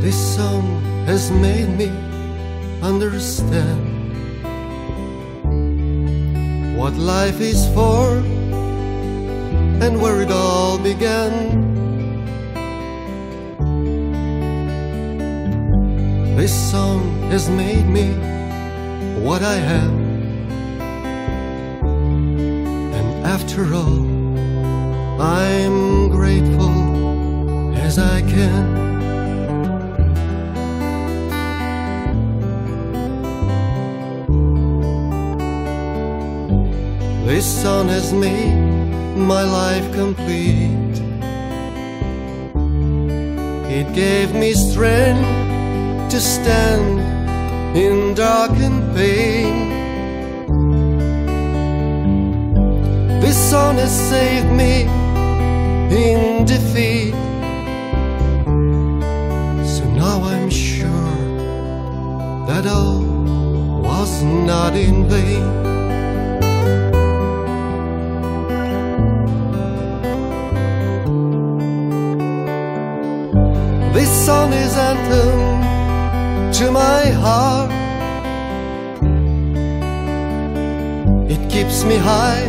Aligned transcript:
This 0.00 0.34
song 0.34 0.80
has 1.04 1.30
made 1.30 1.68
me 1.76 1.90
understand 2.80 3.80
what 6.74 6.94
life 6.94 7.38
is 7.40 7.66
for 7.74 8.16
and 9.84 10.00
where 10.00 10.22
it 10.22 10.30
all 10.30 10.78
began. 10.78 11.32
This 16.34 16.54
song 16.70 17.30
has 17.30 17.50
made 17.50 17.86
me 17.86 18.08
what 19.20 19.42
I 19.42 19.56
am, 19.56 19.94
and 22.96 23.26
after 23.26 23.74
all, 23.74 24.06
I'm 25.20 26.08
grateful 26.08 27.76
as 27.76 27.98
I 27.98 28.22
can. 28.22 28.89
This 37.30 37.62
song 37.62 37.86
has 37.86 38.12
made 38.12 38.56
my 39.16 39.44
life 39.44 39.86
complete. 39.94 40.96
It 43.70 43.94
gave 43.94 44.34
me 44.34 44.52
strength 44.52 46.10
to 46.10 46.20
stand 46.20 46.98
in 47.76 48.14
dark 48.14 48.50
and 48.58 48.82
pain. 48.96 49.70
This 53.20 53.38
song 53.48 53.76
has 53.76 53.94
saved 54.10 54.50
me 54.50 54.88
in 56.04 56.44
defeat. 56.46 57.14
So 59.74 59.84
now 59.94 60.20
I'm 60.24 60.50
sure 60.50 61.16
that 62.48 62.66
all 62.66 63.04
was 63.84 64.20
not 64.24 64.74
in 64.74 65.08
vain. 65.08 65.79
This 74.00 74.24
song 74.24 74.54
is 74.54 74.74
anthem 74.78 76.52
to 76.58 76.70
my 76.72 77.04
heart. 77.22 77.70
It 81.30 81.42
keeps 81.50 81.84
me 81.84 81.96
high 81.96 82.46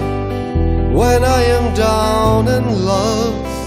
when 0.93 1.25
I 1.25 1.41
am 1.57 1.73
down 1.73 2.47
and 2.47 2.67
lost. 2.91 3.63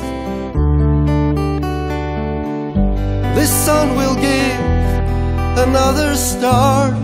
This 3.36 3.52
song 3.66 3.94
will 3.98 4.14
give 4.14 4.64
another 5.66 6.16
start 6.16 6.94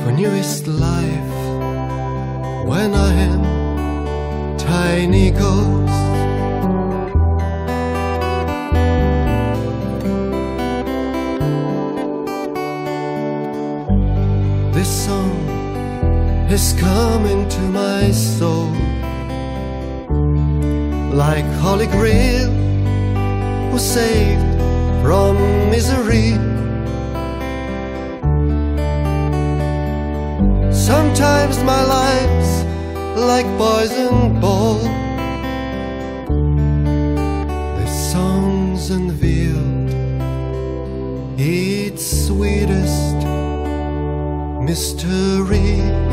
for 0.00 0.12
newest 0.12 0.68
life 0.68 1.34
when 2.70 2.94
I 2.94 3.12
am 3.30 4.58
tiny 4.58 5.32
ghost. 5.32 5.99
This 14.80 15.04
song 15.04 15.44
has 16.48 16.72
come 16.80 17.26
into 17.26 17.60
my 17.60 18.10
soul 18.12 18.72
like 21.12 21.44
Holy 21.60 21.86
Grail 21.86 22.50
was 23.74 23.84
saved 23.84 24.40
from 25.02 25.36
misery. 25.68 26.32
Sometimes 30.72 31.62
my 31.62 31.82
life's 31.84 32.52
like 33.20 33.48
poison 33.58 34.40
ball. 34.40 34.78
The 37.80 37.86
songs 37.86 38.88
unveiled 38.88 39.90
its 41.38 42.28
sweetest 42.28 42.69
mystery. 44.70 46.09